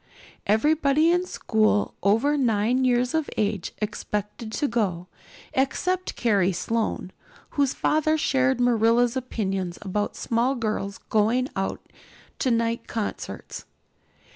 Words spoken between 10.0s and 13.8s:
small girls going out to night concerts.